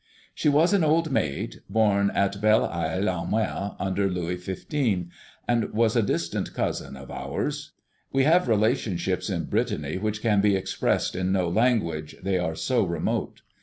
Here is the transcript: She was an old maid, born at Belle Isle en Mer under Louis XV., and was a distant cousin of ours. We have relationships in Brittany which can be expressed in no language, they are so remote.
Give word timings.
She 0.33 0.49
was 0.49 0.73
an 0.73 0.83
old 0.83 1.11
maid, 1.11 1.61
born 1.69 2.09
at 2.15 2.41
Belle 2.41 2.65
Isle 2.65 3.07
en 3.07 3.29
Mer 3.29 3.75
under 3.77 4.09
Louis 4.09 4.43
XV., 4.43 5.05
and 5.47 5.71
was 5.75 5.95
a 5.95 6.01
distant 6.01 6.55
cousin 6.55 6.97
of 6.97 7.11
ours. 7.11 7.73
We 8.11 8.23
have 8.23 8.47
relationships 8.49 9.29
in 9.29 9.45
Brittany 9.45 9.99
which 9.99 10.23
can 10.23 10.41
be 10.41 10.55
expressed 10.55 11.15
in 11.15 11.31
no 11.31 11.47
language, 11.49 12.15
they 12.23 12.39
are 12.39 12.55
so 12.55 12.81
remote. 12.83 13.43